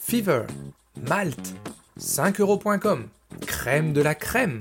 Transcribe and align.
Fever, 0.00 0.42
Malte, 1.08 1.54
5euros.com, 1.98 3.06
Crème 3.46 3.92
de 3.92 4.00
la 4.00 4.14
crème. 4.14 4.58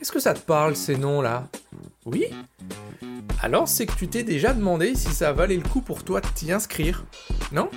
Est-ce 0.00 0.12
que 0.12 0.20
ça 0.20 0.34
te 0.34 0.40
parle 0.40 0.76
ces 0.76 0.96
noms-là? 0.96 1.48
Oui? 2.06 2.26
Alors 3.42 3.68
c'est 3.68 3.86
que 3.86 3.94
tu 3.94 4.08
t'es 4.08 4.22
déjà 4.22 4.52
demandé 4.52 4.94
si 4.94 5.12
ça 5.12 5.32
valait 5.32 5.56
le 5.56 5.68
coup 5.68 5.80
pour 5.80 6.04
toi 6.04 6.20
de 6.20 6.26
t'y 6.28 6.52
inscrire 6.52 7.04
Non? 7.52 7.68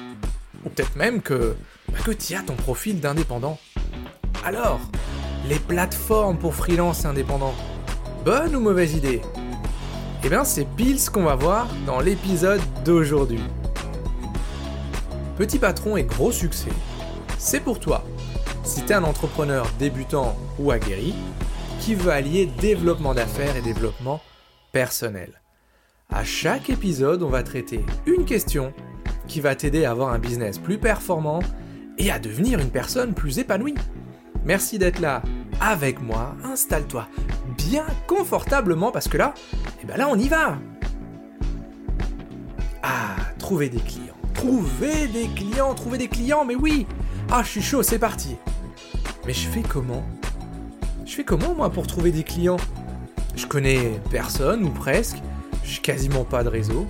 Ou 0.63 0.69
peut-être 0.69 0.95
même 0.95 1.21
que, 1.21 1.55
bah, 1.91 1.99
que 2.03 2.11
tu 2.11 2.35
as 2.35 2.41
ton 2.41 2.55
profil 2.55 2.99
d'indépendant. 2.99 3.59
Alors, 4.43 4.79
les 5.47 5.59
plateformes 5.59 6.37
pour 6.37 6.55
freelance 6.55 7.05
indépendants, 7.05 7.55
bonne 8.23 8.55
ou 8.55 8.59
mauvaise 8.59 8.93
idée? 8.93 9.21
Eh 10.23 10.29
bien 10.29 10.43
c'est 10.43 10.65
pile 10.65 10.99
ce 10.99 11.09
qu'on 11.09 11.23
va 11.23 11.35
voir 11.35 11.67
dans 11.85 11.99
l'épisode 11.99 12.61
d'aujourd'hui. 12.83 13.41
Petit 15.37 15.59
patron 15.59 15.97
et 15.97 16.03
gros 16.03 16.31
succès, 16.31 16.71
c'est 17.37 17.59
pour 17.59 17.81
toi. 17.81 18.05
Si 18.63 18.83
tu 18.83 18.91
es 18.91 18.95
un 18.95 19.03
entrepreneur 19.03 19.67
débutant 19.77 20.37
ou 20.59 20.71
aguerri, 20.71 21.13
qui 21.81 21.93
veut 21.93 22.11
allier 22.11 22.45
développement 22.61 23.13
d'affaires 23.13 23.57
et 23.57 23.61
développement 23.61 24.21
personnel? 24.71 25.41
À 26.09 26.23
chaque 26.23 26.69
épisode, 26.69 27.21
on 27.21 27.29
va 27.29 27.43
traiter 27.43 27.83
une 28.05 28.23
question 28.23 28.73
qui 29.27 29.41
va 29.41 29.55
t'aider 29.55 29.83
à 29.83 29.91
avoir 29.91 30.13
un 30.13 30.19
business 30.19 30.57
plus 30.57 30.77
performant 30.77 31.39
et 31.97 32.11
à 32.11 32.19
devenir 32.19 32.59
une 32.59 32.71
personne 32.71 33.13
plus 33.13 33.37
épanouie. 33.37 33.75
Merci 34.45 34.79
d'être 34.79 34.99
là 34.99 35.21
avec 35.59 36.01
moi. 36.01 36.33
Installe-toi 36.45 37.07
bien 37.57 37.85
confortablement 38.07 38.91
parce 38.91 39.09
que 39.09 39.17
là, 39.17 39.33
eh 39.83 39.85
ben 39.85 39.97
là, 39.97 40.07
on 40.09 40.17
y 40.17 40.29
va. 40.29 40.57
Ah, 42.83 43.15
trouver 43.37 43.67
des 43.67 43.79
clients. 43.79 44.14
Trouver 44.35 45.07
des 45.07 45.27
clients, 45.29 45.73
trouver 45.73 45.97
des 45.97 46.07
clients, 46.07 46.45
mais 46.45 46.55
oui. 46.55 46.85
Ah, 47.31 47.41
je 47.43 47.49
suis 47.49 47.61
chaud, 47.61 47.81
c'est 47.81 47.99
parti. 47.99 48.35
Mais 49.25 49.33
je 49.33 49.47
fais 49.47 49.63
comment? 49.63 50.03
Je 51.05 51.13
fais 51.13 51.23
comment 51.23 51.55
moi 51.55 51.69
pour 51.69 51.87
trouver 51.87 52.11
des 52.11 52.23
clients? 52.23 52.57
Je 53.35 53.47
connais 53.47 53.99
personne 54.11 54.63
ou 54.63 54.69
presque. 54.69 55.17
J'ai 55.63 55.81
quasiment 55.81 56.23
pas 56.23 56.43
de 56.43 56.49
réseau. 56.49 56.85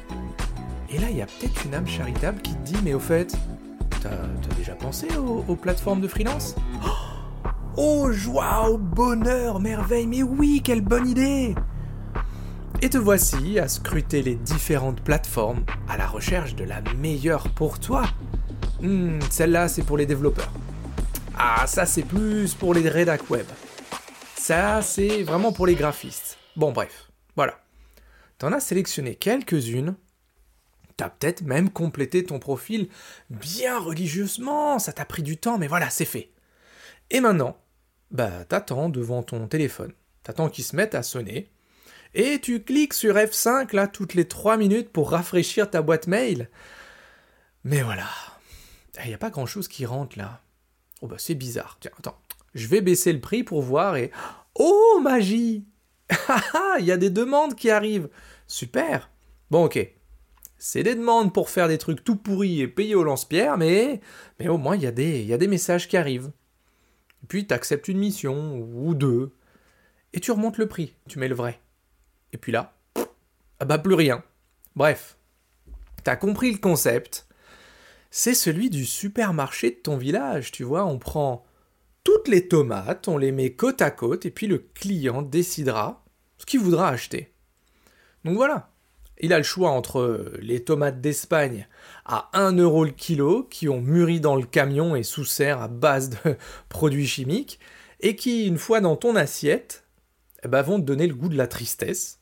Et 0.90 0.98
là, 0.98 1.08
il 1.10 1.18
y 1.18 1.22
a 1.22 1.26
peut-être 1.26 1.66
une 1.66 1.74
âme 1.74 1.88
charitable 1.88 2.42
qui 2.42 2.54
te 2.54 2.64
dit, 2.66 2.78
mais 2.84 2.94
au 2.94 3.00
fait, 3.00 3.36
t'as 4.02 4.10
as 4.10 4.56
déjà 4.58 4.74
pensé 4.74 5.08
aux, 5.18 5.46
aux 5.48 5.56
plateformes 5.56 6.02
de 6.02 6.08
freelance? 6.08 6.56
Oh 6.86 6.90
Oh, 7.78 8.10
joie, 8.12 8.70
oh, 8.70 8.78
bonheur, 8.78 9.60
merveille, 9.60 10.08
mais 10.08 10.24
oui, 10.24 10.62
quelle 10.64 10.80
bonne 10.80 11.10
idée 11.10 11.54
Et 12.86 12.90
te 12.90 13.00
voici 13.00 13.58
à 13.58 13.68
scruter 13.68 14.22
les 14.22 14.36
différentes 14.36 15.02
plateformes 15.02 15.66
à 15.90 15.98
la 15.98 16.06
recherche 16.06 16.54
de 16.54 16.64
la 16.64 16.82
meilleure 16.98 17.50
pour 17.50 17.80
toi. 17.80 18.04
Hmm, 18.80 19.20
celle-là, 19.32 19.70
c'est 19.70 19.82
pour 19.82 19.98
les 19.98 20.06
développeurs. 20.06 20.52
Ah, 21.36 21.66
ça, 21.66 21.88
c'est 21.88 22.04
plus 22.04 22.54
pour 22.54 22.76
les 22.76 22.88
rédac 22.88 23.28
web. 23.32 23.48
Ça, 24.36 24.84
c'est 24.84 25.24
vraiment 25.24 25.52
pour 25.52 25.66
les 25.66 25.74
graphistes. 25.74 26.38
Bon, 26.56 26.74
bref, 26.74 27.10
voilà. 27.36 27.60
T'en 28.38 28.52
as 28.52 28.60
sélectionné 28.60 29.16
quelques-unes. 29.16 29.96
T'as 30.96 31.10
peut-être 31.10 31.42
même 31.42 31.72
complété 31.72 32.24
ton 32.24 32.38
profil 32.38 32.90
bien 33.32 33.80
religieusement. 33.80 34.78
Ça 34.78 34.94
t'a 34.94 35.06
pris 35.06 35.24
du 35.24 35.38
temps, 35.38 35.58
mais 35.58 35.68
voilà, 35.68 35.90
c'est 35.90 36.06
fait. 36.06 36.30
Et 37.10 37.20
maintenant, 37.20 37.58
bah 38.12 38.46
t'attends 38.48 38.90
devant 38.90 39.24
ton 39.24 39.48
téléphone, 39.48 39.92
t'attends 40.22 40.50
qu'il 40.50 40.64
se 40.64 40.76
mette 40.76 40.94
à 40.94 41.02
sonner, 41.02 41.50
et 42.16 42.40
tu 42.40 42.64
cliques 42.64 42.94
sur 42.94 43.16
F5 43.16 43.76
là 43.76 43.88
toutes 43.88 44.14
les 44.14 44.28
3 44.28 44.58
minutes 44.58 44.90
pour 44.90 45.12
rafraîchir 45.12 45.70
ta 45.70 45.82
boîte 45.82 46.08
mail. 46.08 46.50
Mais 47.64 47.82
voilà, 47.82 48.08
il 49.04 49.10
n'y 49.10 49.14
a 49.14 49.20
pas 49.20 49.30
grand 49.30 49.46
chose 49.46 49.68
qui 49.68 49.86
rentre 49.86 50.18
là. 50.18 50.42
Oh 51.02 51.08
bah 51.08 51.18
c'est 51.20 51.36
bizarre, 51.36 51.78
tiens, 51.82 51.92
attends, 52.00 52.18
je 52.56 52.68
vais 52.68 52.82
baisser 52.82 53.14
le 53.14 53.20
prix 53.20 53.44
pour 53.44 53.62
voir 53.62 53.98
et... 53.98 54.12
Oh 54.56 55.00
magie! 55.04 55.66
Il 56.80 56.86
y 56.86 56.92
a 56.92 56.98
des 56.98 57.10
demandes 57.10 57.56
qui 57.56 57.70
arrivent. 57.70 58.10
Super. 58.48 59.10
Bon 59.52 59.66
ok, 59.66 59.94
c'est 60.58 60.84
des 60.84 60.96
demandes 60.96 61.34
pour 61.34 61.50
faire 61.50 61.68
des 61.68 61.78
trucs 61.78 62.04
tout 62.04 62.16
pourris 62.16 62.62
et 62.62 62.68
payer 62.68 62.96
au 62.96 63.04
lance-pierre, 63.04 63.58
mais, 63.58 64.00
mais 64.40 64.48
au 64.48 64.58
moins 64.58 64.76
il 64.78 64.84
y, 64.84 64.88
a 64.88 64.92
des, 64.92 65.24
y 65.24 65.34
a 65.34 65.38
des 65.38 65.48
messages 65.48 65.90
qui 65.90 65.98
arrivent. 65.98 66.32
Puis 67.28 67.46
tu 67.46 67.54
acceptes 67.54 67.88
une 67.88 67.98
mission, 67.98 68.58
ou 68.60 68.94
deux, 68.94 69.36
et 70.14 70.20
tu 70.22 70.32
remontes 70.32 70.58
le 70.58 70.68
prix, 70.68 70.96
tu 71.10 71.20
mets 71.20 71.28
le 71.28 71.36
vrai. 71.36 71.60
Et 72.36 72.38
puis 72.38 72.52
là, 72.52 72.74
ah 73.62 73.66
bah 73.66 73.78
plus 73.78 73.94
rien. 73.94 74.22
Bref, 74.76 75.18
t'as 76.04 76.18
compris 76.18 76.52
le 76.52 76.58
concept. 76.58 77.28
C'est 78.12 78.34
celui 78.34 78.70
du 78.70 78.86
supermarché 78.86 79.70
de 79.70 79.76
ton 79.78 79.96
village, 79.96 80.52
tu 80.52 80.66
vois, 80.66 80.84
on 80.84 81.00
prend 81.00 81.46
toutes 82.04 82.28
les 82.28 82.50
tomates, 82.50 83.08
on 83.08 83.18
les 83.18 83.32
met 83.32 83.54
côte 83.54 83.82
à 83.82 83.90
côte, 83.90 84.26
et 84.26 84.32
puis 84.32 84.48
le 84.48 84.58
client 84.58 85.22
décidera 85.22 86.04
ce 86.38 86.46
qu'il 86.46 86.60
voudra 86.60 86.90
acheter. 86.90 87.34
Donc 88.26 88.36
voilà, 88.36 88.74
il 89.22 89.32
a 89.32 89.38
le 89.38 89.44
choix 89.46 89.70
entre 89.70 90.34
les 90.42 90.62
tomates 90.62 91.00
d'Espagne 91.00 91.70
à 92.04 92.30
1 92.34 92.58
euro 92.58 92.84
le 92.84 92.92
kilo, 92.92 93.44
qui 93.44 93.70
ont 93.70 93.80
mûri 93.80 94.20
dans 94.20 94.36
le 94.36 94.46
camion 94.46 94.94
et 94.98 95.04
sous 95.04 95.24
serre 95.24 95.62
à 95.62 95.70
base 95.70 96.10
de 96.10 96.36
produits 96.68 97.08
chimiques, 97.08 97.62
et 98.02 98.18
qui, 98.18 98.46
une 98.46 98.58
fois 98.58 98.82
dans 98.82 98.98
ton 98.98 99.16
assiette, 99.16 99.86
eh 100.46 100.48
ben, 100.48 100.62
vont 100.62 100.80
te 100.80 100.86
donner 100.86 101.08
le 101.08 101.16
goût 101.16 101.28
de 101.28 101.38
la 101.38 101.48
tristesse. 101.48 102.20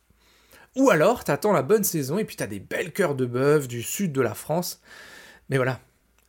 Ou 0.75 0.89
alors, 0.89 1.23
t'attends 1.23 1.51
la 1.51 1.61
bonne 1.61 1.83
saison 1.83 2.17
et 2.17 2.25
puis 2.25 2.35
t'as 2.35 2.47
des 2.47 2.59
belles 2.59 2.91
cœurs 2.91 3.15
de 3.15 3.25
bœuf 3.25 3.67
du 3.67 3.83
sud 3.83 4.11
de 4.11 4.21
la 4.21 4.33
France. 4.33 4.81
Mais 5.49 5.57
voilà, 5.57 5.79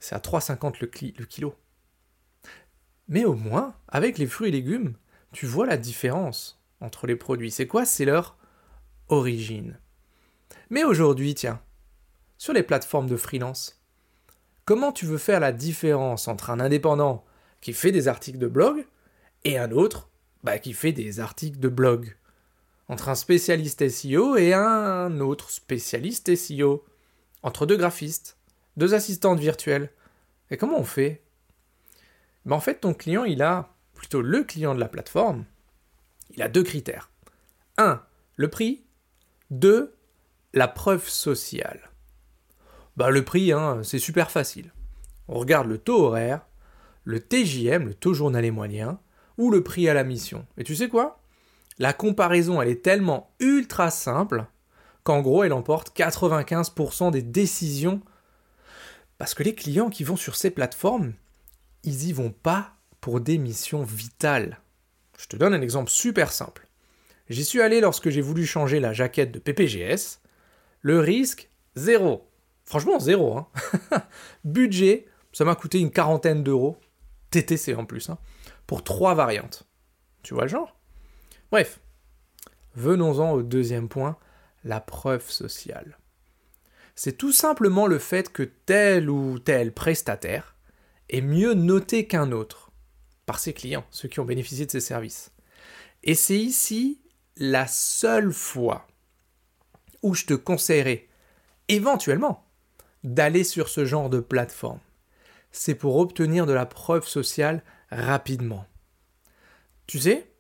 c'est 0.01 0.15
à 0.15 0.19
3,50 0.19 0.77
le, 0.81 1.25
kilo. 1.25 1.55
Mais 3.09 3.25
au 3.25 3.35
moins, 3.35 3.75
avec 3.89 4.19
les 4.19 4.27
fruits 4.27 4.49
et 4.49 4.53
légumes, 4.53 4.95
tu 5.33 5.47
vois 5.47 5.67
la 5.67 5.79
différence 5.79 6.63
entre 6.81 7.07
les 7.07 7.17
produits. 7.17 7.51
C'est 7.51 7.67
quoi? 7.67 7.87
C'est 7.87 8.05
leur 8.05 8.37
origine. 9.09 9.79
Mais 10.69 10.85
aujourd'hui, 10.85 11.35
tiens, 11.35 11.61
sur 12.37 12.53
les 12.53 12.63
plateformes 12.63 13.09
de 13.09 13.17
freelance, 13.17 13.81
comment 14.67 14.93
tu 14.93 15.07
veux 15.07 15.19
faire 15.19 15.41
la 15.41 15.53
différence 15.53 16.29
entre 16.29 16.51
un 16.51 16.61
indépendant 16.61 17.25
qui 17.61 17.73
fait 17.73 17.93
des 17.93 18.09
articles 18.09 18.39
de 18.39 18.47
blog 18.49 18.87
et 19.45 19.59
un 19.59 19.71
autre 19.71 20.11
bah, 20.43 20.59
qui 20.59 20.75
fait 20.75 20.93
des 20.93 21.21
articles 21.21 21.59
de 21.59 21.69
blog? 21.69 22.15
Entre 22.89 23.09
un 23.09 23.15
spécialiste 23.15 23.89
SEO 23.89 24.37
et 24.37 24.53
un 24.53 25.21
autre 25.21 25.51
spécialiste 25.51 26.35
SEO 26.35 26.85
Entre 27.43 27.67
deux 27.67 27.77
graphistes 27.77 28.37
Deux 28.77 28.95
assistantes 28.95 29.41
virtuelles 29.41 29.91
Et 30.51 30.57
comment 30.57 30.79
on 30.79 30.85
fait? 30.85 31.23
Bah, 32.45 32.57
En 32.57 32.61
fait, 32.61 32.81
ton 32.81 32.95
client, 32.95 33.25
il 33.25 33.43
a, 33.43 33.75
plutôt 33.95 34.21
le 34.21 34.45
client 34.45 34.75
de 34.75 34.81
la 34.81 34.89
plateforme, 34.89 35.45
il 36.35 36.43
a 36.43 36.49
deux 36.49 36.63
critères. 36.63 37.11
Un, 37.79 38.03
Le 38.37 38.49
prix. 38.49 38.85
Deux, 39.51 39.95
la 40.53 40.69
preuve 40.69 41.09
sociale. 41.09 41.91
Bah 42.97 43.11
le 43.11 43.25
prix, 43.25 43.53
hein, 43.53 43.81
c'est 43.83 43.99
super 43.99 44.31
facile. 44.31 44.73
On 45.29 45.39
regarde 45.39 45.69
le 45.69 45.79
taux 45.79 46.05
horaire, 46.05 46.47
le 47.05 47.21
TJM, 47.21 47.87
le 47.87 47.95
taux 47.95 48.15
journalier 48.15 48.51
moyen, 48.51 49.01
ou 49.37 49.51
le 49.51 49.63
prix 49.63 49.89
à 49.89 49.95
la 49.95 50.05
mission. 50.05 50.47
Et 50.57 50.65
tu 50.65 50.77
sais 50.77 50.89
quoi? 50.89 51.24
La 51.79 51.93
comparaison, 51.93 52.63
elle 52.63 52.69
est 52.69 52.85
tellement 52.85 53.35
ultra 53.41 53.91
simple 53.91 54.47
qu'en 55.03 55.21
gros, 55.21 55.45
elle 55.45 55.53
emporte 55.53 55.97
95% 55.97 57.11
des 57.11 57.23
décisions. 57.23 58.01
Parce 59.19 59.35
que 59.35 59.43
les 59.43 59.55
clients 59.55 59.91
qui 59.91 60.05
vont 60.05 60.17
sur 60.17 60.37
ces 60.37 60.51
plateformes, 60.51 61.13
ils 61.83 62.09
y 62.09 62.13
vont 62.13 62.31
pas 62.31 62.75
pour 63.01 63.21
des 63.21 63.39
missions 63.39 63.83
vitales. 63.83 64.61
Je 65.19 65.27
te 65.27 65.37
donne 65.37 65.55
un 65.55 65.63
exemple 65.63 65.91
super 65.91 66.33
simple. 66.33 66.67
J'y 67.29 67.45
suis 67.45 67.61
allé 67.61 67.81
lorsque 67.81 68.11
j'ai 68.11 68.21
voulu 68.21 68.47
changer 68.47 68.81
la 68.81 68.93
jaquette 68.93 69.33
de 69.33 69.39
PPGS. 69.39 70.21
Le 70.81 71.01
risque, 71.01 71.49
zéro. 71.77 72.29
Franchement, 72.65 72.99
zéro. 72.99 73.37
Hein. 73.37 73.49
Budget, 74.45 75.07
ça 75.33 75.45
m'a 75.45 75.55
coûté 75.55 75.79
une 75.81 75.91
quarantaine 75.91 76.43
d'euros. 76.43 76.79
TTC 77.31 77.75
en 77.75 77.85
plus. 77.85 78.11
Hein, 78.11 78.19
pour 78.67 78.85
trois 78.85 79.15
variantes. 79.15 79.67
Tu 80.23 80.35
vois 80.35 80.45
le 80.45 80.49
genre? 80.49 80.77
Bref. 81.55 81.79
Venons-en 82.75 83.31
au 83.31 83.45
deuxième 83.45 83.89
point, 83.89 84.19
la 84.65 84.81
preuve 84.81 85.31
sociale. 85.31 86.01
C'est 86.97 87.17
tout 87.17 87.31
simplement 87.31 87.87
le 87.87 88.01
fait 88.01 88.33
que 88.33 88.43
tel 88.43 89.09
ou 89.09 89.39
tel 89.39 89.73
prestataire 89.73 90.57
est 91.11 91.21
mieux 91.21 91.55
noté 91.55 92.09
qu'un 92.09 92.33
autre 92.33 92.73
par 93.25 93.39
ses 93.39 93.53
clients, 93.53 93.85
ceux 93.93 94.09
qui 94.09 94.19
ont 94.19 94.25
bénéficié 94.25 94.67
de 94.67 94.71
ses 94.73 94.81
services. 94.81 95.31
Et 96.03 96.17
c'est 96.17 96.41
ici 96.41 97.01
la 97.37 97.69
seule 97.69 98.33
fois 98.33 98.89
où 100.03 100.13
je 100.13 100.25
te 100.25 100.35
conseillerais 100.35 101.07
éventuellement 101.69 102.45
d'aller 103.05 103.45
sur 103.45 103.69
ce 103.69 103.85
genre 103.85 104.11
de 104.11 104.19
plateforme. 104.19 104.81
C'est 105.53 105.77
pour 105.77 105.99
obtenir 105.99 106.47
de 106.47 106.53
la 106.53 106.67
preuve 106.67 107.07
sociale 107.07 107.63
rapidement. 107.93 108.67
Tu 109.87 110.01
sais, 110.01 110.34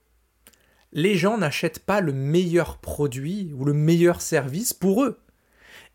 les 0.95 1.17
gens 1.17 1.37
n'achètent 1.37 1.81
pas 1.81 2.01
le 2.01 2.13
meilleur 2.13 2.79
produit 2.79 3.53
ou 3.55 3.65
le 3.65 3.73
meilleur 3.73 4.21
service 4.21 4.73
pour 4.73 5.05
eux. 5.05 5.21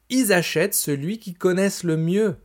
Ils 0.10 0.34
achètent 0.34 0.76
celui 0.76 1.20
qu'ils 1.20 1.38
connaissent 1.38 1.84
le 1.84 1.96
mieux. 1.96 2.36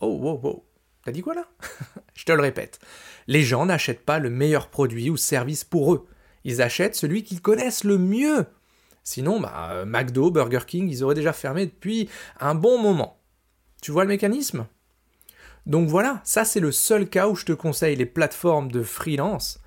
Oh, 0.00 0.06
wow, 0.06 0.40
wow. 0.40 0.64
T'as 1.04 1.12
dit 1.12 1.22
quoi 1.22 1.34
là? 1.34 1.48
Je 2.14 2.24
te 2.24 2.32
le 2.32 2.42
répète. 2.42 2.78
Les 3.26 3.42
gens 3.42 3.66
n'achètent 3.66 4.04
pas 4.04 4.20
le 4.20 4.30
meilleur 4.30 4.68
produit 4.68 5.10
ou 5.10 5.16
service 5.16 5.64
pour 5.64 5.92
eux. 5.92 6.06
Ils 6.44 6.62
achètent 6.62 6.94
celui 6.94 7.24
qu'ils 7.24 7.42
connaissent 7.42 7.84
le 7.84 7.98
mieux. 7.98 8.46
Sinon, 9.02 9.40
bah, 9.40 9.70
euh, 9.72 9.84
McDo, 9.84 10.30
Burger 10.30 10.60
King, 10.66 10.88
ils 10.88 11.02
auraient 11.02 11.14
déjà 11.14 11.32
fermé 11.32 11.66
depuis 11.66 12.08
un 12.40 12.54
bon 12.54 12.78
moment. 12.78 13.18
Tu 13.82 13.90
vois 13.90 14.04
le 14.04 14.08
mécanisme? 14.08 14.66
Donc 15.66 15.88
voilà, 15.88 16.20
ça 16.24 16.44
c'est 16.44 16.60
le 16.60 16.72
seul 16.72 17.08
cas 17.08 17.28
où 17.28 17.34
je 17.34 17.44
te 17.44 17.52
conseille 17.52 17.96
les 17.96 18.06
plateformes 18.06 18.70
de 18.70 18.82
freelance. 18.82 19.60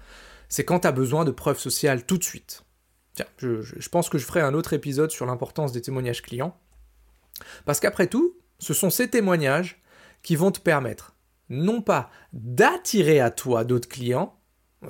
C'est 0.52 0.66
quand 0.66 0.82
tu 0.82 0.88
as 0.88 0.92
besoin 0.92 1.24
de 1.24 1.32
preuves 1.32 1.60
sociales 1.60 2.06
tout 2.06 2.18
de 2.18 2.26
suite. 2.26 2.66
Tiens, 3.14 3.26
je, 3.38 3.90
pense 3.90 4.10
que 4.10 4.18
je 4.18 4.26
ferai 4.26 4.42
un 4.42 4.54
autre 4.54 4.74
épisode 4.74 5.10
sur 5.10 5.26
l'importance 5.26 5.72
des 5.72 5.82
témoignages 5.82 6.22
clients. 6.22 6.60
Parce 7.66 7.80
qu'après 7.80 8.08
tout, 8.08 8.38
ce 8.60 8.74
sont 8.74 8.90
ces 8.90 9.10
témoignages 9.10 9.82
qui 10.22 10.36
vont 10.36 10.52
te 10.52 10.60
permettre 10.60 11.16
non 11.48 11.82
pas 11.82 12.12
d'attirer 12.34 13.22
à 13.22 13.32
toi 13.32 13.64
d'autres 13.64 13.88
clients, 13.88 14.38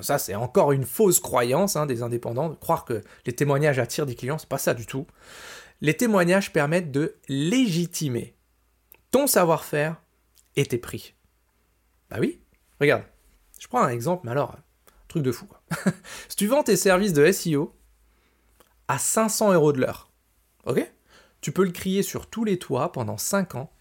ça 0.00 0.18
c'est 0.18 0.34
encore 0.34 0.72
une 0.72 0.84
fausse 0.84 1.20
croyance 1.20 1.76
hein, 1.76 1.86
des 1.86 2.02
indépendants, 2.02 2.48
de 2.48 2.54
croire 2.54 2.84
que 2.84 3.00
les 3.24 3.32
témoignages 3.32 3.78
attirent 3.78 4.06
des 4.06 4.14
clients, 4.16 4.38
c'est 4.38 4.48
pas 4.48 4.58
ça 4.58 4.74
du 4.74 4.86
tout. 4.86 5.06
Les 5.80 5.96
témoignages 5.96 6.52
permettent 6.52 6.90
de 6.90 7.16
légitimer 7.28 8.36
ton 9.12 9.28
savoir-faire 9.28 10.00
et 10.56 10.66
tes 10.66 10.78
prix. 10.78 11.14
Bah 12.10 12.18
oui, 12.20 12.40
regarde, 12.80 13.04
je 13.60 13.68
prends 13.68 13.82
un 13.82 13.88
exemple, 13.88 14.22
mais 14.24 14.32
alors, 14.32 14.56
truc 15.12 15.22
de 15.22 15.32
fou. 15.32 15.46
si 16.28 16.36
tu 16.36 16.46
vends 16.46 16.62
tes 16.62 16.76
services 16.76 17.12
de 17.12 17.30
SEO 17.30 17.74
à 18.88 18.98
500 18.98 19.52
euros 19.52 19.72
de 19.72 19.80
l'heure, 19.80 20.10
ok 20.66 20.90
Tu 21.40 21.52
peux 21.52 21.64
le 21.64 21.70
crier 21.70 22.02
sur 22.02 22.28
tous 22.28 22.44
les 22.44 22.58
toits 22.58 22.92
pendant 22.92 23.18
5 23.18 23.54
ans 23.54 23.72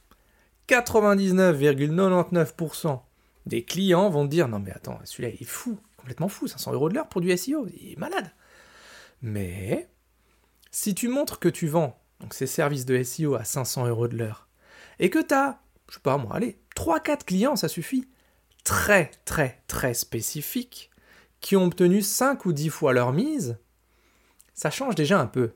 99,99% 0.68 3.02
des 3.46 3.64
clients 3.66 4.10
vont 4.10 4.26
te 4.26 4.32
dire 4.32 4.48
non 4.48 4.60
mais 4.60 4.72
attends, 4.72 5.00
celui-là 5.04 5.30
il 5.30 5.42
est 5.42 5.46
fou, 5.46 5.80
complètement 5.98 6.28
fou, 6.28 6.48
500 6.48 6.74
euros 6.74 6.90
de 6.90 6.96
l'heure 6.96 7.10
pour 7.10 7.22
du 7.22 7.36
SEO, 7.36 7.68
il 7.68 7.94
est 7.94 7.98
malade. 7.98 8.32
Mais 9.22 9.90
si 10.70 10.94
tu 10.94 11.08
montres 11.08 11.40
que 11.40 11.50
tu 11.50 11.68
vends 11.68 12.00
donc 12.20 12.34
ces 12.34 12.48
services 12.48 12.86
de 12.86 13.02
SEO 13.02 13.36
à 13.36 13.46
500 13.46 13.88
euros 13.88 14.08
de 14.08 14.18
l'heure 14.18 14.48
et 15.00 15.10
que 15.10 15.20
tu 15.20 15.34
as, 15.34 15.60
je 15.90 15.96
sais 15.96 16.02
pas 16.02 16.18
moi, 16.18 16.36
allez, 16.36 16.60
3-4 16.76 17.24
clients, 17.26 17.56
ça 17.56 17.68
suffit, 17.68 18.08
très 18.64 19.12
très 19.26 19.62
très 19.68 19.94
spécifiques, 19.94 20.91
qui 21.42 21.56
ont 21.56 21.66
obtenu 21.66 22.02
5 22.02 22.46
ou 22.46 22.54
10 22.54 22.70
fois 22.70 22.94
leur 22.94 23.12
mise, 23.12 23.58
ça 24.54 24.70
change 24.70 24.96
déjà 24.96 25.20
un 25.20 25.26
peu. 25.26 25.52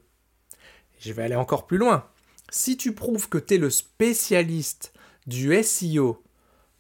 Je 1.00 1.14
vais 1.14 1.24
aller 1.24 1.36
encore 1.36 1.68
plus 1.68 1.78
loin. 1.78 2.08
Si 2.50 2.78
tu 2.78 2.94
prouves 2.94 3.30
que 3.30 3.38
tu 3.38 3.56
es 3.56 3.58
le 3.58 3.70
spécialiste 3.70 4.94
du 5.28 5.62
SEO 5.64 6.24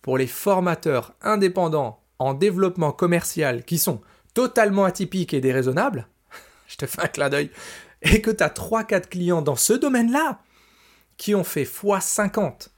pour 0.01 0.17
les 0.17 0.27
formateurs 0.27 1.13
indépendants 1.21 2.01
en 2.19 2.33
développement 2.33 2.91
commercial 2.91 3.63
qui 3.63 3.77
sont 3.77 4.01
totalement 4.33 4.85
atypiques 4.85 5.33
et 5.33 5.41
déraisonnables, 5.41 6.07
je 6.67 6.77
te 6.77 6.85
fais 6.85 7.01
un 7.01 7.07
clin 7.07 7.29
d'œil, 7.29 7.51
et 8.01 8.21
que 8.21 8.31
tu 8.31 8.43
as 8.43 8.49
3-4 8.49 9.07
clients 9.07 9.41
dans 9.41 9.55
ce 9.55 9.73
domaine-là 9.73 10.41
qui 11.17 11.33
ont 11.35 11.43
fait 11.43 11.63
x50 11.63 12.69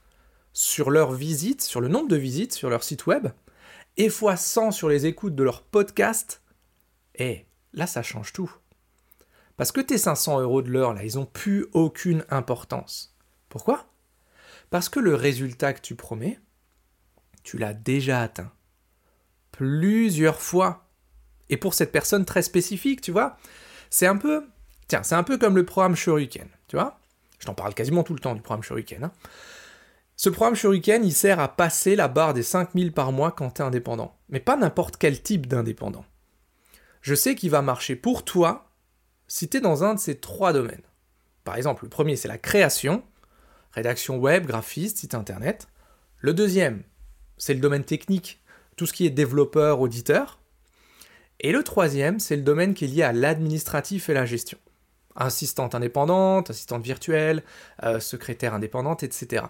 sur 0.52 0.90
leur 0.90 1.12
visite, 1.12 1.62
sur 1.62 1.80
le 1.80 1.88
nombre 1.88 2.08
de 2.08 2.16
visites 2.16 2.52
sur 2.52 2.70
leur 2.70 2.82
site 2.82 3.06
web, 3.06 3.28
et 3.98 4.08
x100 4.08 4.70
sur 4.70 4.88
les 4.88 5.04
écoutes 5.04 5.34
de 5.34 5.42
leur 5.42 5.62
podcast, 5.62 6.42
et 7.14 7.30
eh, 7.30 7.46
là 7.74 7.86
ça 7.86 8.02
change 8.02 8.32
tout. 8.32 8.50
Parce 9.58 9.72
que 9.72 9.80
tes 9.80 9.98
500 9.98 10.40
euros 10.40 10.62
de 10.62 10.70
l'heure, 10.70 10.94
là, 10.94 11.04
ils 11.04 11.16
n'ont 11.16 11.26
plus 11.26 11.66
aucune 11.72 12.24
importance. 12.30 13.16
Pourquoi? 13.48 13.86
Parce 14.70 14.88
que 14.88 15.00
le 15.00 15.16
résultat 15.16 15.72
que 15.72 15.80
tu 15.80 15.96
promets, 15.96 16.38
tu 17.42 17.58
l'as 17.58 17.74
déjà 17.74 18.22
atteint. 18.22 18.52
Plusieurs 19.50 20.40
fois. 20.40 20.86
Et 21.48 21.56
pour 21.56 21.74
cette 21.74 21.90
personne 21.90 22.24
très 22.24 22.42
spécifique, 22.42 23.00
tu 23.00 23.10
vois, 23.10 23.36
c'est 23.90 24.06
un 24.06 24.16
peu... 24.16 24.46
Tiens, 24.86 25.02
c'est 25.02 25.16
un 25.16 25.24
peu 25.24 25.38
comme 25.38 25.56
le 25.56 25.64
programme 25.64 25.96
Shuriken, 25.96 26.48
tu 26.68 26.76
vois? 26.76 27.00
Je 27.40 27.46
t'en 27.46 27.54
parle 27.54 27.74
quasiment 27.74 28.04
tout 28.04 28.14
le 28.14 28.20
temps 28.20 28.36
du 28.36 28.42
programme 28.42 28.62
Shuriken. 28.62 29.04
Hein. 29.04 29.12
Ce 30.20 30.28
programme 30.28 30.56
Shuriken, 30.56 31.04
il 31.04 31.14
sert 31.14 31.38
à 31.38 31.46
passer 31.46 31.94
la 31.94 32.08
barre 32.08 32.34
des 32.34 32.42
5000 32.42 32.92
par 32.92 33.12
mois 33.12 33.30
quand 33.30 33.52
tu 33.52 33.62
es 33.62 33.64
indépendant. 33.64 34.16
Mais 34.28 34.40
pas 34.40 34.56
n'importe 34.56 34.96
quel 34.96 35.22
type 35.22 35.46
d'indépendant. 35.46 36.04
Je 37.02 37.14
sais 37.14 37.36
qu'il 37.36 37.52
va 37.52 37.62
marcher 37.62 37.94
pour 37.94 38.24
toi 38.24 38.72
si 39.28 39.48
tu 39.48 39.58
es 39.58 39.60
dans 39.60 39.84
un 39.84 39.94
de 39.94 40.00
ces 40.00 40.18
trois 40.18 40.52
domaines. 40.52 40.82
Par 41.44 41.54
exemple, 41.54 41.84
le 41.84 41.88
premier, 41.88 42.16
c'est 42.16 42.26
la 42.26 42.36
création 42.36 43.04
rédaction 43.70 44.18
web, 44.18 44.44
graphiste, 44.44 44.98
site 44.98 45.14
internet. 45.14 45.68
Le 46.18 46.34
deuxième, 46.34 46.82
c'est 47.36 47.54
le 47.54 47.60
domaine 47.60 47.84
technique, 47.84 48.42
tout 48.74 48.86
ce 48.86 48.92
qui 48.92 49.06
est 49.06 49.10
développeur, 49.10 49.80
auditeur. 49.80 50.40
Et 51.38 51.52
le 51.52 51.62
troisième, 51.62 52.18
c'est 52.18 52.34
le 52.34 52.42
domaine 52.42 52.74
qui 52.74 52.86
est 52.86 52.88
lié 52.88 53.02
à 53.04 53.12
l'administratif 53.12 54.08
et 54.08 54.14
la 54.14 54.26
gestion. 54.26 54.58
Assistante 55.14 55.76
indépendante, 55.76 56.50
assistante 56.50 56.82
virtuelle, 56.82 57.44
euh, 57.84 58.00
secrétaire 58.00 58.52
indépendante, 58.52 59.04
etc. 59.04 59.44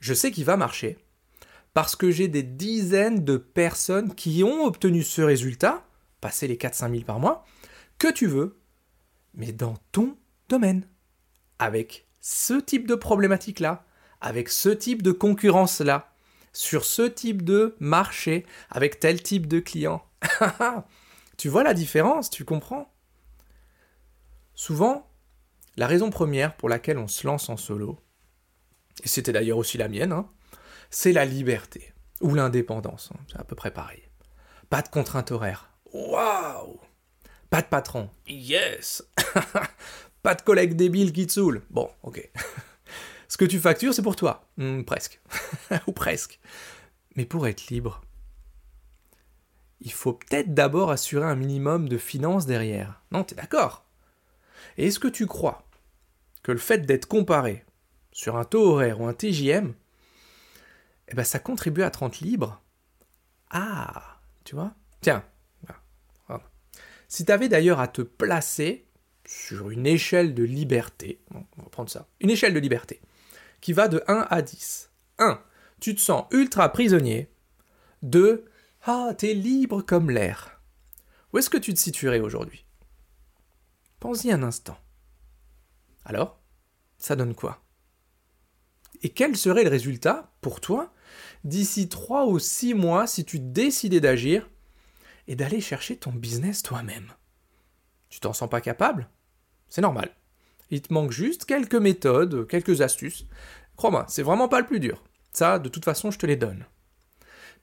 Je 0.00 0.14
sais 0.14 0.30
qu'il 0.30 0.44
va 0.44 0.56
marcher 0.56 0.98
parce 1.74 1.94
que 1.94 2.10
j'ai 2.10 2.28
des 2.28 2.42
dizaines 2.42 3.24
de 3.24 3.36
personnes 3.36 4.14
qui 4.14 4.42
ont 4.42 4.64
obtenu 4.64 5.02
ce 5.02 5.22
résultat, 5.22 5.84
passer 6.20 6.48
les 6.48 6.56
4-5 6.56 6.90
000 6.90 7.04
par 7.04 7.20
mois, 7.20 7.44
que 7.98 8.10
tu 8.10 8.26
veux, 8.26 8.58
mais 9.34 9.52
dans 9.52 9.76
ton 9.92 10.16
domaine, 10.48 10.88
avec 11.58 12.06
ce 12.20 12.54
type 12.54 12.88
de 12.88 12.94
problématique-là, 12.94 13.84
avec 14.20 14.48
ce 14.48 14.68
type 14.68 15.02
de 15.02 15.12
concurrence-là, 15.12 16.12
sur 16.52 16.84
ce 16.84 17.02
type 17.02 17.42
de 17.42 17.76
marché, 17.78 18.44
avec 18.70 18.98
tel 18.98 19.22
type 19.22 19.46
de 19.46 19.60
client. 19.60 20.04
tu 21.36 21.48
vois 21.48 21.62
la 21.62 21.74
différence, 21.74 22.30
tu 22.30 22.44
comprends? 22.44 22.92
Souvent, 24.54 25.08
la 25.76 25.86
raison 25.86 26.10
première 26.10 26.56
pour 26.56 26.68
laquelle 26.68 26.98
on 26.98 27.06
se 27.06 27.26
lance 27.26 27.48
en 27.48 27.56
solo, 27.56 28.00
c'était 29.08 29.32
d'ailleurs 29.32 29.58
aussi 29.58 29.78
la 29.78 29.88
mienne, 29.88 30.12
hein, 30.12 30.28
c'est 30.90 31.12
la 31.12 31.24
liberté, 31.24 31.92
ou 32.20 32.34
l'indépendance, 32.34 33.10
hein, 33.14 33.20
c'est 33.28 33.38
à 33.38 33.44
peu 33.44 33.56
près 33.56 33.70
pareil. 33.70 34.02
Pas 34.68 34.82
de 34.82 34.88
contraintes 34.88 35.32
horaires. 35.32 35.70
Waouh 35.92 36.80
Pas 37.50 37.62
de 37.62 37.66
patron. 37.66 38.10
Yes 38.26 39.02
Pas 40.22 40.34
de 40.34 40.42
collègues 40.42 40.74
débiles 40.74 41.12
qui 41.12 41.26
te 41.26 41.32
saoulent. 41.32 41.62
Bon, 41.70 41.90
ok. 42.02 42.30
Ce 43.28 43.36
que 43.36 43.44
tu 43.44 43.58
factures, 43.58 43.94
c'est 43.94 44.02
pour 44.02 44.16
toi. 44.16 44.48
Hmm, 44.56 44.82
presque. 44.82 45.20
Ou 45.86 45.92
presque. 45.92 46.40
Mais 47.16 47.24
pour 47.24 47.46
être 47.48 47.68
libre, 47.68 48.02
il 49.80 49.92
faut 49.92 50.12
peut-être 50.12 50.52
d'abord 50.54 50.90
assurer 50.90 51.26
un 51.26 51.36
minimum 51.36 51.88
de 51.88 51.96
finances 51.96 52.46
derrière. 52.46 53.02
Non, 53.10 53.24
t'es 53.24 53.34
d'accord? 53.34 53.84
Et 54.76 54.86
est-ce 54.86 55.00
que 55.00 55.08
tu 55.08 55.26
crois 55.26 55.66
que 56.42 56.52
le 56.52 56.58
fait 56.58 56.78
d'être 56.78 57.06
comparé 57.06 57.64
sur 58.12 58.36
un 58.36 58.44
taux 58.44 58.72
horaire 58.72 59.00
ou 59.00 59.06
un 59.06 59.14
TJM, 59.14 59.74
eh 61.08 61.14
ben 61.14 61.24
ça 61.24 61.38
contribue 61.38 61.82
à 61.82 61.90
te 61.90 61.98
rendre 61.98 62.16
libre 62.20 62.62
Ah, 63.50 64.20
tu 64.44 64.54
vois? 64.54 64.74
Tiens, 65.00 65.24
si 67.10 67.24
tu 67.24 67.32
avais 67.32 67.48
d'ailleurs 67.48 67.80
à 67.80 67.88
te 67.88 68.02
placer 68.02 68.86
sur 69.26 69.70
une 69.70 69.84
échelle 69.84 70.32
de 70.32 70.44
liberté, 70.44 71.20
on 71.34 71.44
va 71.60 71.68
prendre 71.68 71.90
ça, 71.90 72.06
une 72.20 72.30
échelle 72.30 72.54
de 72.54 72.60
liberté, 72.60 73.00
qui 73.60 73.72
va 73.72 73.88
de 73.88 74.00
1 74.06 74.28
à 74.30 74.42
10. 74.42 74.92
1. 75.18 75.42
Tu 75.80 75.96
te 75.96 76.00
sens 76.00 76.26
ultra 76.30 76.70
prisonnier. 76.70 77.28
2. 78.02 78.44
Ah, 78.84 79.12
t'es 79.18 79.34
libre 79.34 79.82
comme 79.82 80.08
l'air. 80.08 80.62
Où 81.32 81.38
est-ce 81.38 81.50
que 81.50 81.58
tu 81.58 81.74
te 81.74 81.80
situerais 81.80 82.20
aujourd'hui? 82.20 82.64
Pense-y 83.98 84.30
un 84.30 84.44
instant. 84.44 84.78
Alors, 86.04 86.40
ça 86.96 87.16
donne 87.16 87.34
quoi? 87.34 87.60
Et 89.02 89.08
quel 89.08 89.36
serait 89.36 89.64
le 89.64 89.70
résultat, 89.70 90.32
pour 90.40 90.60
toi, 90.60 90.92
d'ici 91.44 91.88
3 91.88 92.26
ou 92.26 92.38
6 92.38 92.74
mois 92.74 93.06
si 93.06 93.24
tu 93.24 93.38
décidais 93.38 94.00
d'agir 94.00 94.48
et 95.26 95.36
d'aller 95.36 95.60
chercher 95.60 95.96
ton 95.96 96.12
business 96.12 96.62
toi-même? 96.62 97.12
Tu 98.10 98.20
t'en 98.20 98.32
sens 98.32 98.50
pas 98.50 98.60
capable? 98.60 99.08
C'est 99.68 99.80
normal. 99.80 100.14
Il 100.70 100.82
te 100.82 100.92
manque 100.92 101.12
juste 101.12 101.46
quelques 101.46 101.74
méthodes, 101.74 102.46
quelques 102.46 102.80
astuces. 102.80 103.26
Crois-moi, 103.76 104.04
c'est 104.08 104.22
vraiment 104.22 104.48
pas 104.48 104.60
le 104.60 104.66
plus 104.66 104.80
dur. 104.80 105.02
Ça, 105.32 105.58
de 105.58 105.68
toute 105.68 105.84
façon, 105.84 106.10
je 106.10 106.18
te 106.18 106.26
les 106.26 106.36
donne. 106.36 106.66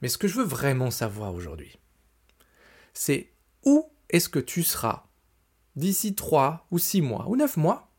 Mais 0.02 0.08
ce 0.08 0.18
que 0.18 0.28
je 0.28 0.36
veux 0.36 0.46
vraiment 0.46 0.92
savoir 0.92 1.34
aujourd'hui, 1.34 1.78
c'est 2.94 3.32
où 3.66 3.90
est-ce 4.10 4.30
que 4.30 4.40
tu 4.40 4.64
seras 4.64 5.06
d'ici 5.76 6.16
3 6.16 6.68
ou 6.72 6.80
6 6.80 7.02
mois 7.02 7.28
ou 7.28 7.36
9 7.36 7.58
mois 7.58 7.92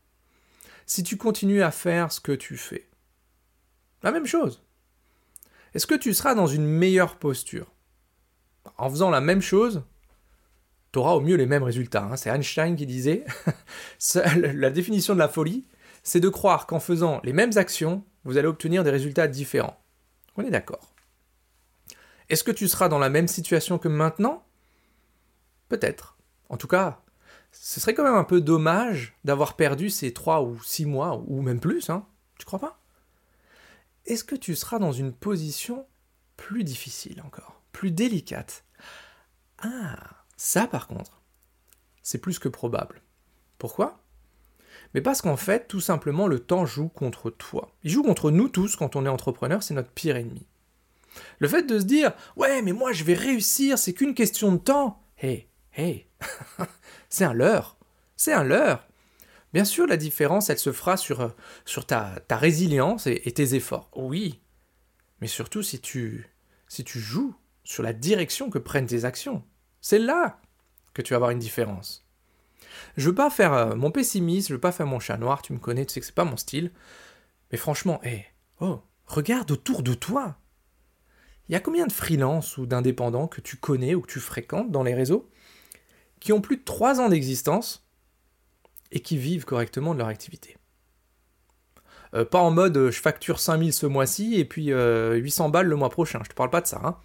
si 0.85 1.03
tu 1.03 1.17
continues 1.17 1.61
à 1.61 1.71
faire 1.71 2.11
ce 2.11 2.19
que 2.19 2.31
tu 2.31 2.57
fais? 2.57 2.88
La 4.03 4.11
même 4.11 4.25
chose. 4.25 4.63
Est-ce 5.73 5.87
que 5.87 5.95
tu 5.95 6.13
seras 6.13 6.35
dans 6.35 6.47
une 6.47 6.65
meilleure 6.65 7.17
posture? 7.17 7.71
En 8.77 8.89
faisant 8.89 9.09
la 9.09 9.21
même 9.21 9.41
chose 9.41 9.83
tu 10.91 10.99
auras 10.99 11.13
au 11.13 11.21
mieux 11.21 11.35
les 11.35 11.45
mêmes 11.45 11.63
résultats. 11.63 12.03
Hein. 12.03 12.15
C'est 12.15 12.29
Einstein 12.29 12.75
qui 12.75 12.85
disait, 12.85 13.25
la 14.35 14.69
définition 14.69 15.13
de 15.13 15.19
la 15.19 15.27
folie, 15.27 15.65
c'est 16.03 16.19
de 16.19 16.29
croire 16.29 16.65
qu'en 16.65 16.79
faisant 16.79 17.21
les 17.23 17.33
mêmes 17.33 17.51
actions, 17.57 18.03
vous 18.23 18.37
allez 18.37 18.47
obtenir 18.47 18.83
des 18.83 18.89
résultats 18.89 19.27
différents. 19.27 19.79
On 20.35 20.43
est 20.43 20.49
d'accord. 20.49 20.93
Est-ce 22.29 22.43
que 22.43 22.51
tu 22.51 22.67
seras 22.67 22.89
dans 22.89 22.99
la 22.99 23.09
même 23.09 23.27
situation 23.27 23.77
que 23.77 23.87
maintenant? 23.87 24.43
Peut-être. 25.67 26.17
En 26.49 26.57
tout 26.57 26.67
cas, 26.67 27.01
ce 27.51 27.79
serait 27.79 27.93
quand 27.93 28.03
même 28.03 28.13
un 28.13 28.23
peu 28.23 28.41
dommage 28.41 29.15
d'avoir 29.23 29.55
perdu 29.55 29.89
ces 29.89 30.13
trois 30.13 30.41
ou 30.41 30.61
six 30.63 30.85
mois, 30.85 31.23
ou 31.27 31.41
même 31.41 31.59
plus, 31.59 31.89
hein 31.89 32.05
Tu 32.37 32.45
crois 32.45 32.59
pas? 32.59 32.78
Est-ce 34.09 34.23
que 34.23 34.35
tu 34.35 34.55
seras 34.55 34.79
dans 34.79 34.91
une 34.91 35.13
position 35.13 35.85
plus 36.35 36.63
difficile 36.63 37.21
encore, 37.23 37.61
plus 37.71 37.91
délicate? 37.91 38.65
Ah, 39.59 40.25
ça 40.35 40.65
par 40.65 40.87
contre, 40.87 41.21
c'est 42.01 42.17
plus 42.17 42.39
que 42.39 42.49
probable. 42.49 43.03
Pourquoi? 43.59 44.03
Mais 44.95 45.01
parce 45.01 45.21
qu'en 45.21 45.37
fait, 45.37 45.67
tout 45.67 45.79
simplement, 45.79 46.25
le 46.25 46.39
temps 46.39 46.65
joue 46.65 46.87
contre 46.89 47.29
toi. 47.29 47.75
Il 47.83 47.91
joue 47.91 48.01
contre 48.01 48.31
nous 48.31 48.49
tous 48.49 48.75
quand 48.75 48.95
on 48.95 49.05
est 49.05 49.09
entrepreneur, 49.09 49.61
c'est 49.61 49.75
notre 49.75 49.91
pire 49.91 50.15
ennemi. 50.15 50.47
Le 51.37 51.47
fait 51.47 51.63
de 51.63 51.77
se 51.79 51.85
dire 51.85 52.13
Ouais, 52.35 52.63
mais 52.63 52.73
moi 52.73 52.91
je 52.93 53.03
vais 53.03 53.13
réussir, 53.13 53.77
c'est 53.77 53.93
qu'une 53.93 54.15
question 54.15 54.51
de 54.51 54.57
temps. 54.57 55.03
Hé, 55.21 55.47
hé, 55.77 56.07
c'est 57.09 57.25
un 57.25 57.33
leurre. 57.33 57.77
C'est 58.15 58.33
un 58.33 58.43
leurre. 58.43 58.87
Bien 59.53 59.65
sûr, 59.65 59.87
la 59.87 59.97
différence, 59.97 60.49
elle 60.49 60.59
se 60.59 60.71
fera 60.71 60.97
sur, 60.97 61.21
euh, 61.21 61.29
sur 61.65 61.85
ta, 61.85 62.19
ta 62.27 62.37
résilience 62.37 63.07
et, 63.07 63.21
et, 63.25 63.31
tes 63.31 63.55
efforts. 63.55 63.89
Oui. 63.95 64.39
Mais 65.21 65.27
surtout 65.27 65.63
si 65.63 65.79
tu, 65.79 66.29
si 66.67 66.83
tu 66.83 66.99
joues 66.99 67.35
sur 67.63 67.83
la 67.83 67.93
direction 67.93 68.49
que 68.49 68.59
prennent 68.59 68.85
tes 68.85 69.05
actions. 69.05 69.43
C'est 69.81 69.99
là 69.99 70.39
que 70.93 71.01
tu 71.01 71.13
vas 71.13 71.17
avoir 71.17 71.31
une 71.31 71.39
différence. 71.39 72.05
Je 72.97 73.07
veux 73.09 73.15
pas 73.15 73.29
faire 73.29 73.53
euh, 73.53 73.75
mon 73.75 73.91
pessimiste, 73.91 74.49
je 74.49 74.53
veux 74.53 74.59
pas 74.59 74.71
faire 74.71 74.85
mon 74.85 74.99
chat 74.99 75.17
noir, 75.17 75.41
tu 75.41 75.53
me 75.53 75.59
connais, 75.59 75.85
tu 75.85 75.93
sais 75.93 75.99
que 75.99 76.05
c'est 76.05 76.15
pas 76.15 76.25
mon 76.25 76.37
style. 76.37 76.71
Mais 77.51 77.57
franchement, 77.57 77.99
hé, 78.03 78.25
oh, 78.59 78.81
regarde 79.05 79.51
autour 79.51 79.83
de 79.83 79.93
toi. 79.93 80.37
Il 81.47 81.53
y 81.53 81.55
a 81.55 81.59
combien 81.59 81.87
de 81.87 81.91
freelances 81.91 82.57
ou 82.57 82.65
d'indépendants 82.65 83.27
que 83.27 83.41
tu 83.41 83.57
connais 83.57 83.95
ou 83.95 84.01
que 84.01 84.11
tu 84.11 84.19
fréquentes 84.19 84.71
dans 84.71 84.83
les 84.83 84.93
réseaux 84.93 85.29
qui 86.19 86.33
ont 86.33 86.41
plus 86.41 86.57
de 86.57 86.63
3 86.63 86.99
ans 86.99 87.09
d'existence 87.09 87.87
et 88.91 88.99
qui 89.01 89.17
vivent 89.17 89.45
correctement 89.45 89.93
de 89.93 89.99
leur 89.99 90.07
activité 90.07 90.57
euh, 92.13 92.25
Pas 92.25 92.39
en 92.39 92.51
mode 92.51 92.77
euh, 92.77 92.91
je 92.91 93.01
facture 93.01 93.39
5000 93.39 93.73
ce 93.73 93.85
mois-ci 93.85 94.35
et 94.39 94.45
puis 94.45 94.71
800 94.71 95.49
balles 95.49 95.67
le 95.67 95.75
mois 95.75 95.89
prochain, 95.89 96.19
je 96.23 96.29
te 96.29 96.35
parle 96.35 96.49
pas 96.49 96.61
de 96.61 96.67
ça. 96.67 96.81
Hein. 96.83 96.97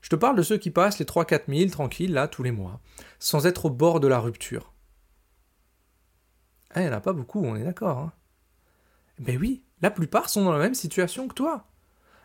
Je 0.00 0.08
te 0.08 0.16
parle 0.16 0.36
de 0.36 0.42
ceux 0.42 0.56
qui 0.56 0.70
passent 0.70 0.98
les 0.98 1.04
3-4 1.04 1.42
000 1.48 1.70
tranquilles 1.70 2.12
là 2.12 2.28
tous 2.28 2.42
les 2.42 2.52
mois, 2.52 2.80
sans 3.18 3.46
être 3.46 3.66
au 3.66 3.70
bord 3.70 4.00
de 4.00 4.08
la 4.08 4.18
rupture. 4.18 4.72
Eh, 6.74 6.80
il 6.80 6.82
n'y 6.84 6.88
en 6.88 6.92
a 6.96 7.00
pas 7.00 7.12
beaucoup, 7.12 7.44
on 7.44 7.56
est 7.56 7.64
d'accord. 7.64 7.98
Hein. 7.98 8.12
Mais 9.18 9.36
oui, 9.36 9.62
la 9.82 9.90
plupart 9.90 10.30
sont 10.30 10.44
dans 10.44 10.52
la 10.52 10.58
même 10.58 10.74
situation 10.74 11.28
que 11.28 11.34
toi. 11.34 11.66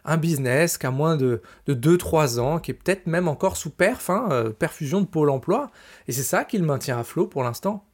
Un 0.06 0.18
business 0.18 0.78
qui 0.78 0.86
a 0.86 0.92
moins 0.92 1.18
de, 1.18 1.42
de 1.66 1.98
2-3 1.98 2.40
ans, 2.40 2.60
qui 2.60 2.72
est 2.72 2.76
peut-être 2.76 3.08
même 3.08 3.28
encore 3.28 3.58
sous 3.58 3.72
perf, 3.72 4.10
hein, 4.10 4.28
euh, 4.32 4.52
perfusion 4.52 5.02
de 5.02 5.08
pôle 5.08 5.32
emploi, 5.32 5.72
et 6.08 6.12
c'est 6.12 6.24
ça 6.24 6.46
qui 6.46 6.58
le 6.60 6.66
maintient 6.66 7.00
à 7.00 7.04
flot 7.04 7.28
pour 7.28 7.44
l'instant. 7.44 7.88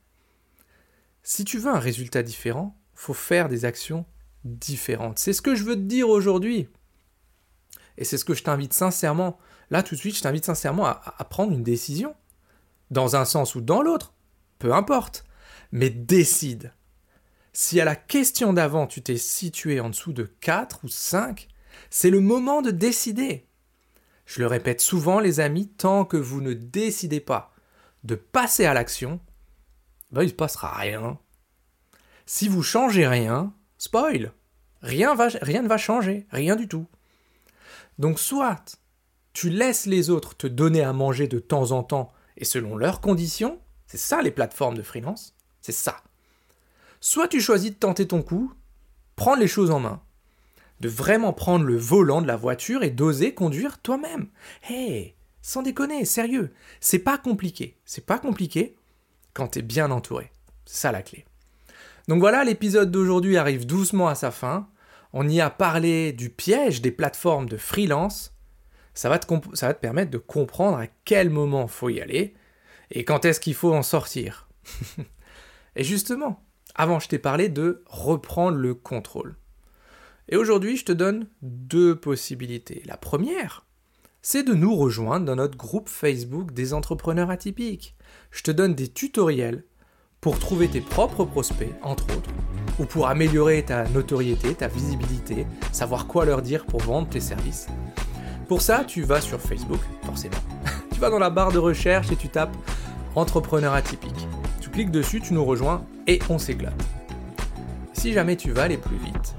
Si 1.24 1.46
tu 1.46 1.60
veux 1.60 1.72
un 1.72 1.80
résultat 1.80 2.24
différent, 2.24 2.78
faut 2.94 3.14
faire 3.14 3.50
des 3.50 3.66
actions 3.66 4.06
différentes. 4.44 5.20
C'est 5.20 5.34
ce 5.34 5.42
que 5.42 5.56
je 5.56 5.64
veux 5.64 5.76
te 5.76 5.82
dire 5.82 6.10
aujourd'hui. 6.10 6.68
Et 7.98 8.06
c'est 8.06 8.18
ce 8.18 8.26
que 8.26 8.34
je 8.34 8.44
t'invite 8.44 8.74
sincèrement. 8.74 9.38
Là, 9.70 9.84
tout 9.84 9.96
de 9.96 10.00
suite, 10.00 10.18
je 10.18 10.22
t'invite 10.22 10.46
sincèrement 10.46 10.86
à 10.86 11.28
prendre 11.30 11.54
une 11.54 11.64
décision. 11.64 12.16
Dans 12.90 13.16
un 13.16 13.26
sens 13.26 13.56
ou 13.56 13.62
dans 13.62 13.82
l'autre. 13.82 14.14
Peu 14.60 14.74
importe 14.74 15.26
mais 15.72 15.90
décide. 15.90 16.74
Si 17.54 17.80
à 17.82 17.86
la 17.86 17.96
question 17.96 18.54
d'avant 18.54 18.88
tu 18.88 19.02
t'es 19.02 19.18
situé 19.18 19.80
en 19.80 19.90
dessous 19.90 20.14
de 20.14 20.24
4 20.24 20.82
ou 20.84 20.88
5, 20.88 21.48
c'est 21.90 22.10
le 22.10 22.20
moment 22.20 22.62
de 22.62 22.72
décider. 22.72 23.48
Je 24.26 24.40
le 24.40 24.48
répète 24.48 24.82
souvent 24.82 25.20
les 25.20 25.40
amis, 25.40 25.68
tant 25.68 26.06
que 26.06 26.18
vous 26.18 26.42
ne 26.42 26.54
décidez 26.54 27.20
pas 27.20 27.54
de 28.04 28.16
passer 28.16 28.66
à 28.66 28.74
l'action, 28.74 29.20
ben, 30.12 30.24
il 30.24 30.30
se 30.30 30.34
passera 30.34 30.74
rien. 30.74 31.20
Si 32.26 32.48
vous 32.48 32.64
changez 32.64 33.08
rien, 33.08 33.54
spoil, 33.78 34.34
rien, 34.82 35.14
ne 35.16 35.68
va 35.68 35.78
changer, 35.78 36.28
rien 36.32 36.56
du 36.56 36.68
tout. 36.68 36.88
Donc 38.00 38.20
soit 38.20 38.78
tu 39.34 39.50
laisses 39.50 39.86
les 39.86 40.10
autres 40.10 40.36
te 40.36 40.48
donner 40.48 40.82
à 40.82 40.94
manger 40.94 41.28
de 41.28 41.40
temps 41.40 41.72
en 41.72 41.84
temps 41.84 42.12
et 42.38 42.46
selon 42.46 42.76
leurs 42.76 43.02
conditions, 43.02 43.60
c'est 43.88 43.98
ça 43.98 44.22
les 44.22 44.32
plateformes 44.32 44.78
de 44.78 44.82
freelance, 44.82 45.36
c'est 45.62 45.72
ça. 45.72 46.02
Soit 47.00 47.28
tu 47.28 47.42
choisis 47.42 47.72
de 47.72 47.76
tenter 47.76 48.08
ton 48.08 48.22
coup, 48.22 48.54
prendre 49.16 49.40
les 49.40 49.48
choses 49.48 49.72
en 49.72 49.80
main, 49.80 50.02
de 50.80 50.90
vraiment 50.90 51.34
prendre 51.34 51.66
le 51.66 51.78
volant 51.78 52.22
de 52.22 52.28
la 52.28 52.36
voiture 52.36 52.84
et 52.84 52.90
d'oser 52.90 53.34
conduire 53.34 53.80
toi-même. 53.80 54.30
Hé, 54.70 55.16
sans 55.42 55.62
déconner, 55.62 56.06
sérieux, 56.06 56.54
c'est 56.80 57.00
pas 57.00 57.18
compliqué. 57.18 57.78
C'est 57.86 58.06
pas 58.06 58.20
compliqué 58.20 58.76
quand 59.34 59.50
t'es 59.50 59.62
bien 59.62 59.92
entouré. 59.92 60.32
C'est 60.66 60.82
ça 60.82 60.92
la 60.92 61.02
clé. 61.02 61.26
Donc 62.08 62.20
voilà, 62.20 62.44
l'épisode 62.44 62.92
d'aujourd'hui 62.92 63.38
arrive 63.38 63.66
doucement 63.66 64.08
à 64.08 64.16
sa 64.16 64.32
fin. 64.32 64.68
On 65.14 65.28
y 65.28 65.42
a 65.42 65.50
parlé 65.50 66.14
du 66.14 66.30
piège 66.30 66.82
des 66.82 66.92
plateformes 66.92 67.48
de 67.48 67.58
freelance. 67.58 68.34
Ça 68.94 69.10
va 69.10 69.20
te, 69.20 69.28
ça 69.56 69.68
va 69.68 69.74
te 69.74 69.80
permettre 69.80 70.12
de 70.12 70.18
comprendre 70.18 70.78
à 70.78 70.88
quel 71.06 71.30
moment 71.30 71.68
faut 71.68 71.90
y 71.90 72.02
aller 72.02 72.34
et 72.92 73.06
quand 73.06 73.26
est-ce 73.26 73.40
qu'il 73.40 73.54
faut 73.54 73.74
en 73.74 73.84
sortir. 73.84 74.50
Et 75.76 75.84
justement, 75.84 76.44
avant 76.76 77.00
je 77.00 77.08
t'ai 77.08 77.20
parlé 77.20 77.50
de 77.50 77.84
reprendre 77.88 78.58
le 78.58 78.74
contrôle. 78.74 79.38
Et 80.30 80.36
aujourd'hui, 80.36 80.78
je 80.78 80.86
te 80.86 80.92
donne 80.92 81.28
deux 81.42 81.96
possibilités. 81.96 82.84
La 82.86 82.98
première, 82.98 83.66
c'est 84.22 84.44
de 84.44 84.54
nous 84.54 84.76
rejoindre 84.76 85.26
dans 85.26 85.36
notre 85.36 85.58
groupe 85.58 85.90
Facebook 85.90 86.52
des 86.54 86.74
entrepreneurs 86.74 87.30
atypiques. 87.30 87.96
Je 88.32 88.44
te 88.44 88.52
donne 88.52 88.76
des 88.76 88.88
tutoriels 88.88 89.64
pour 90.20 90.38
trouver 90.40 90.68
tes 90.68 90.82
propres 90.82 91.26
prospects, 91.26 91.74
entre 91.82 92.06
autres, 92.16 92.30
ou 92.80 92.86
pour 92.86 93.08
améliorer 93.08 93.64
ta 93.64 93.88
notoriété, 93.90 94.54
ta 94.54 94.68
visibilité, 94.68 95.48
savoir 95.72 96.08
quoi 96.08 96.26
leur 96.26 96.42
dire 96.42 96.66
pour 96.66 96.82
vendre 96.82 97.10
tes 97.10 97.20
services. 97.20 97.68
Pour 98.48 98.62
ça, 98.62 98.84
tu 98.86 99.02
vas 99.02 99.22
sur 99.22 99.40
Facebook, 99.40 99.82
forcément. 100.04 100.36
tu 100.92 101.00
vas 101.00 101.10
dans 101.10 101.20
la 101.20 101.30
barre 101.30 101.52
de 101.52 101.60
recherche 101.60 102.12
et 102.12 102.16
tu 102.16 102.30
tapes 102.30 102.56
entrepreneur 103.16 103.74
atypique 103.74 104.28
cliques 104.72 104.92
dessus, 104.92 105.22
tu 105.22 105.34
nous 105.34 105.46
rejoins 105.46 105.84
et 106.08 106.20
on 106.30 106.40
s'éclate. 106.40 106.82
Si 107.94 108.14
jamais 108.14 108.36
tu 108.36 108.52
vas 108.52 108.64
aller 108.64 108.78
plus 108.78 108.98
vite, 108.98 109.36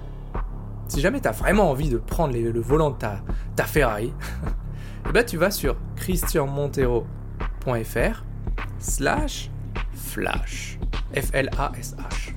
si 0.88 1.00
jamais 1.00 1.20
tu 1.20 1.28
as 1.28 1.32
vraiment 1.32 1.70
envie 1.70 1.88
de 1.88 1.96
prendre 1.96 2.36
le 2.36 2.60
volant 2.60 2.90
de 2.90 2.96
ta, 2.96 3.64
Ferrari, 3.64 4.12
eh 5.08 5.12
ben 5.12 5.24
tu 5.24 5.36
vas 5.36 5.50
sur 5.50 5.76
christianmontero.fr 5.96 8.24
slash 8.78 9.50
flash. 9.94 10.78
F-L-A-S-H. 11.14 12.32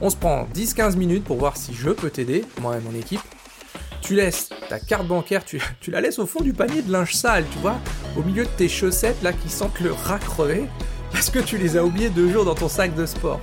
On 0.00 0.10
se 0.10 0.16
prend 0.16 0.46
10-15 0.54 0.96
minutes 0.96 1.24
pour 1.24 1.38
voir 1.38 1.56
si 1.56 1.72
je 1.72 1.90
peux 1.90 2.10
t'aider, 2.10 2.44
moi 2.60 2.76
et 2.76 2.80
mon 2.80 2.94
équipe. 2.94 3.20
Tu 4.02 4.14
laisses 4.14 4.50
ta 4.68 4.78
carte 4.78 5.06
bancaire, 5.06 5.44
tu, 5.44 5.60
la 5.88 6.00
laisses 6.00 6.18
au 6.18 6.26
fond 6.26 6.42
du 6.42 6.52
panier 6.52 6.82
de 6.82 6.92
linge 6.92 7.14
sale, 7.14 7.44
tu 7.50 7.58
vois, 7.58 7.76
au 8.16 8.22
milieu 8.22 8.44
de 8.44 8.50
tes 8.50 8.68
chaussettes 8.68 9.22
là 9.22 9.32
qui 9.32 9.48
sentent 9.48 9.80
le 9.80 9.92
rat 9.92 10.18
crevé. 10.18 10.66
Parce 11.12 11.30
que 11.30 11.38
tu 11.38 11.56
les 11.56 11.76
as 11.76 11.84
oubliés 11.84 12.10
deux 12.10 12.30
jours 12.30 12.44
dans 12.44 12.54
ton 12.54 12.68
sac 12.68 12.94
de 12.94 13.06
sport. 13.06 13.40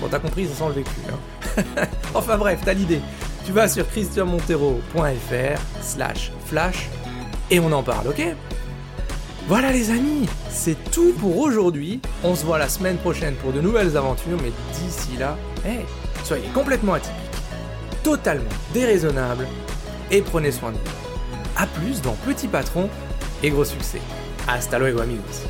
Bon, 0.00 0.06
t'as 0.08 0.20
compris, 0.20 0.46
ça 0.46 0.54
sent 0.54 0.68
le 0.68 0.74
vécu. 0.74 0.90
Hein. 1.10 1.86
enfin 2.14 2.38
bref, 2.38 2.60
t'as 2.64 2.74
l'idée. 2.74 3.00
Tu 3.44 3.52
vas 3.52 3.68
sur 3.68 3.88
christianmontero.fr 3.88 5.82
slash 5.82 6.30
flash 6.46 6.88
et 7.50 7.60
on 7.60 7.72
en 7.72 7.82
parle, 7.82 8.08
ok? 8.08 8.22
Voilà 9.48 9.72
les 9.72 9.90
amis, 9.90 10.28
c'est 10.48 10.76
tout 10.90 11.12
pour 11.18 11.38
aujourd'hui. 11.38 12.00
On 12.22 12.34
se 12.36 12.44
voit 12.44 12.58
la 12.58 12.68
semaine 12.68 12.98
prochaine 12.98 13.34
pour 13.34 13.52
de 13.52 13.60
nouvelles 13.60 13.96
aventures, 13.96 14.38
mais 14.42 14.52
d'ici 14.74 15.16
là, 15.18 15.36
soyez 16.24 16.48
complètement 16.54 16.94
atypiques, 16.94 17.16
totalement 18.02 18.50
déraisonnables 18.72 19.48
et 20.10 20.22
prenez 20.22 20.52
soin 20.52 20.70
de 20.70 20.76
vous. 20.76 20.82
A 21.56 21.66
plus 21.66 22.00
dans 22.00 22.14
Petit 22.24 22.46
Patron 22.48 22.88
et 23.42 23.50
gros 23.50 23.64
succès. 23.64 24.00
Hasta 24.46 24.78
luego 24.78 25.00
amigos. 25.00 25.44